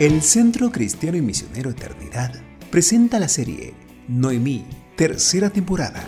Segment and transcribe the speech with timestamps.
[0.00, 2.32] El Centro Cristiano y Misionero Eternidad
[2.70, 3.74] presenta la serie
[4.08, 4.64] Noemí,
[4.96, 6.02] tercera temporada.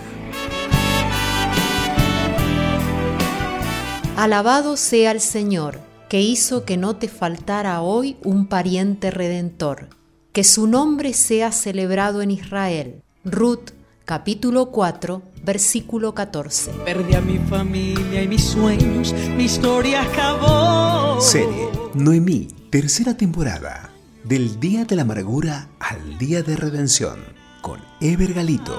[4.17, 9.91] Alabado sea el Señor, que hizo que no te faltara hoy un pariente redentor.
[10.33, 13.03] Que su nombre sea celebrado en Israel.
[13.25, 13.71] Ruth,
[14.05, 16.73] capítulo 4, versículo 14.
[16.85, 21.21] Perdí a mi familia y mis sueños, mi historia acabó.
[21.21, 23.89] Serie Noemí, tercera temporada.
[24.23, 27.21] Del día de la amargura al día de redención.
[27.63, 28.79] Con Ever Galito.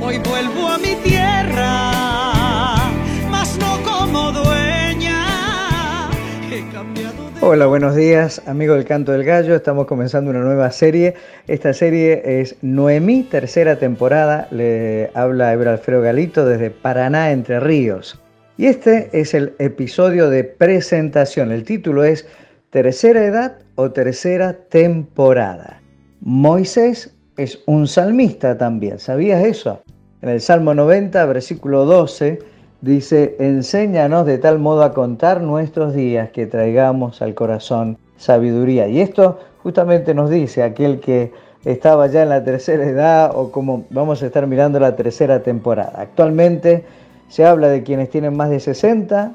[0.00, 2.90] Hoy vuelvo a mi tierra,
[3.30, 6.10] mas no como dueña.
[6.50, 7.40] He cambiado de...
[7.40, 9.54] Hola, buenos días, amigo del Canto del Gallo.
[9.54, 11.14] Estamos comenzando una nueva serie.
[11.46, 14.48] Esta serie es Noemí, tercera temporada.
[14.50, 18.18] Le habla Eber Alfredo Galito desde Paraná, Entre Ríos.
[18.60, 21.50] Y este es el episodio de presentación.
[21.50, 22.26] El título es
[22.68, 25.80] Tercera edad o tercera temporada.
[26.20, 28.98] Moisés es un salmista también.
[28.98, 29.80] ¿Sabías eso?
[30.20, 32.38] En el Salmo 90, versículo 12,
[32.82, 38.88] dice, enséñanos de tal modo a contar nuestros días que traigamos al corazón sabiduría.
[38.88, 41.32] Y esto justamente nos dice aquel que
[41.64, 45.94] estaba ya en la tercera edad o como vamos a estar mirando la tercera temporada.
[45.96, 46.84] Actualmente
[47.30, 49.34] se habla de quienes tienen más de 60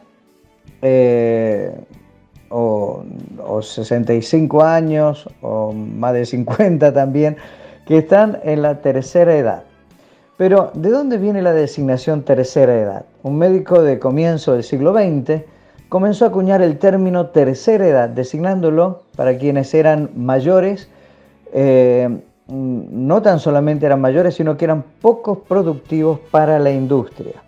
[0.84, 1.76] eh,
[2.50, 3.04] o,
[3.44, 7.38] o 65 años o más de 50 también,
[7.88, 9.64] que están en la tercera edad.
[10.38, 13.06] Pero, ¿de dónde viene la designación tercera edad?
[13.24, 15.44] Un médico de comienzo del siglo XX
[15.88, 20.90] comenzó a acuñar el término tercera edad, designándolo para quienes eran mayores,
[21.54, 27.42] eh, no tan solamente eran mayores, sino que eran pocos productivos para la industria,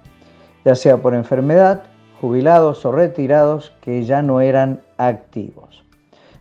[0.67, 1.83] ya sea por enfermedad,
[2.19, 5.85] jubilados o retirados que ya no eran activos.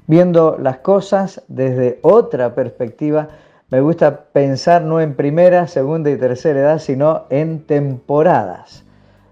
[0.08, 3.28] Viendo las cosas desde otra perspectiva,
[3.70, 8.84] me gusta pensar no en primera, segunda y tercera edad, sino en temporadas.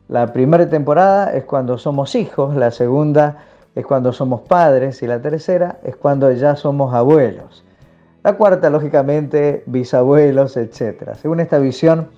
[0.06, 3.38] La primera temporada es cuando somos hijos, la segunda
[3.74, 7.64] es cuando somos padres y la tercera es cuando ya somos abuelos.
[8.22, 11.14] La cuarta, lógicamente, bisabuelos, etc.
[11.20, 12.10] Según esta visión,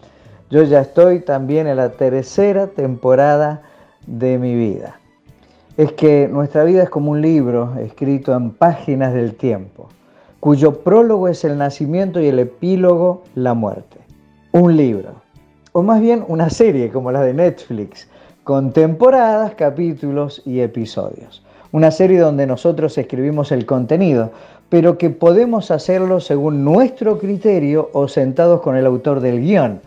[0.50, 3.62] yo ya estoy también en la tercera temporada
[4.06, 5.00] de mi vida.
[5.76, 9.88] Es que nuestra vida es como un libro escrito en páginas del tiempo,
[10.40, 13.98] cuyo prólogo es el nacimiento y el epílogo la muerte.
[14.52, 15.10] Un libro,
[15.72, 18.08] o más bien una serie como la de Netflix,
[18.44, 21.42] con temporadas, capítulos y episodios.
[21.72, 24.30] Una serie donde nosotros escribimos el contenido,
[24.68, 29.80] pero que podemos hacerlo según nuestro criterio o sentados con el autor del guion.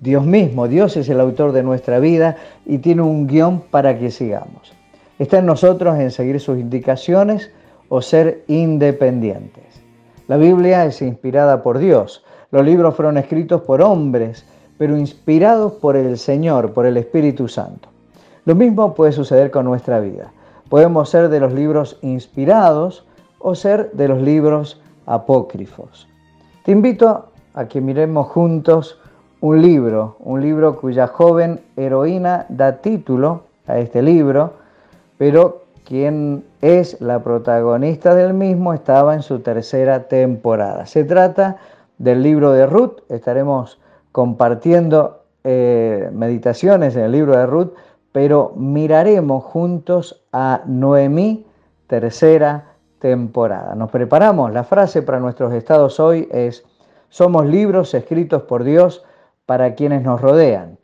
[0.00, 4.10] Dios mismo, Dios es el autor de nuestra vida y tiene un guion para que
[4.10, 4.72] sigamos.
[5.18, 7.50] Está en nosotros en seguir sus indicaciones
[7.90, 9.82] o ser independientes.
[10.26, 12.24] La Biblia es inspirada por Dios.
[12.50, 14.46] Los libros fueron escritos por hombres,
[14.78, 17.90] pero inspirados por el Señor, por el Espíritu Santo.
[18.46, 20.32] Lo mismo puede suceder con nuestra vida.
[20.70, 23.04] Podemos ser de los libros inspirados
[23.38, 26.08] o ser de los libros apócrifos.
[26.64, 28.98] Te invito a que miremos juntos
[29.40, 34.54] un libro, un libro cuya joven heroína da título a este libro,
[35.16, 40.86] pero quien es la protagonista del mismo estaba en su tercera temporada.
[40.86, 41.56] Se trata
[41.98, 43.80] del libro de Ruth, estaremos
[44.12, 47.72] compartiendo eh, meditaciones en el libro de Ruth,
[48.12, 51.46] pero miraremos juntos a Noemí,
[51.86, 52.66] tercera
[52.98, 53.74] temporada.
[53.74, 56.64] Nos preparamos, la frase para nuestros estados hoy es,
[57.08, 59.04] somos libros escritos por Dios
[59.50, 60.78] para quienes nos rodean.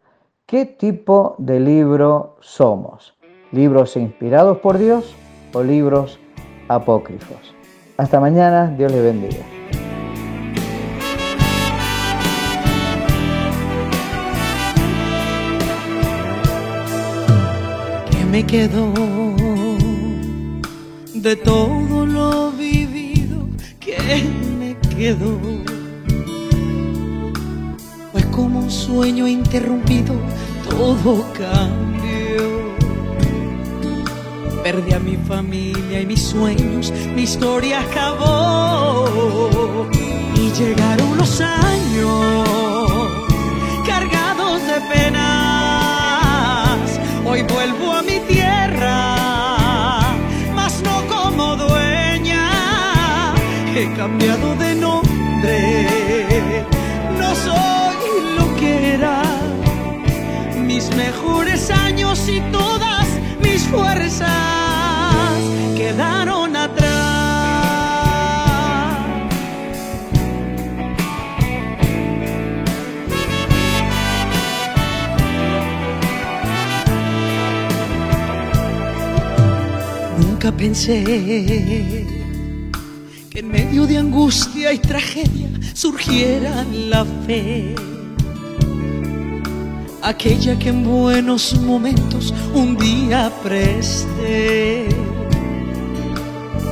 [0.45, 3.15] ¿Qué tipo de libro somos?
[3.53, 5.15] ¿Libros inspirados por Dios
[5.53, 6.19] o libros
[6.67, 7.55] apócrifos?
[7.97, 9.45] Hasta mañana, Dios les bendiga.
[18.11, 18.93] ¿Qué me quedó
[21.15, 23.47] de todo lo vivido?
[23.79, 24.25] ¿Qué
[24.59, 25.76] me quedó?
[28.37, 30.15] Como un sueño interrumpido,
[30.69, 32.77] todo cambió.
[34.63, 39.07] Perdí a mi familia y mis sueños, mi historia acabó.
[40.35, 42.47] Y llegaron los años
[43.87, 45.66] cargados de penas.
[80.47, 81.03] Nunca pensé
[83.31, 87.75] que en medio de angustia y tragedia surgiera la fe.
[90.03, 94.87] Aquella que en buenos momentos un día presté.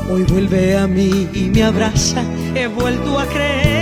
[0.09, 2.23] Hoy vuelve a mí y me abraza,
[2.55, 3.74] he vuelto a creer.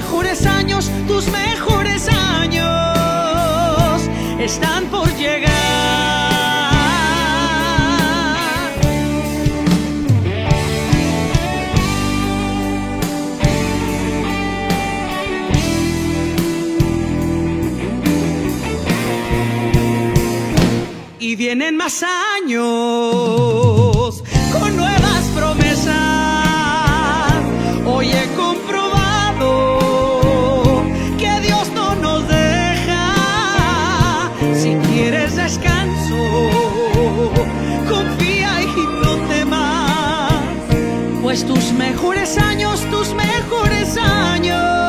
[0.00, 4.02] Mejores años, tus mejores años
[4.40, 5.52] están por llegar.
[21.20, 22.02] Y vienen más
[22.42, 22.64] años
[24.52, 24.83] con
[42.38, 44.84] años, tus mejores años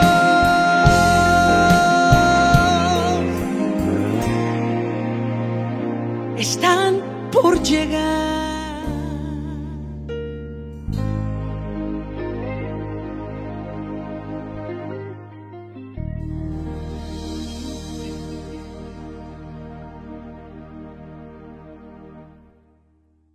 [6.37, 7.01] están
[7.31, 8.24] por llegar.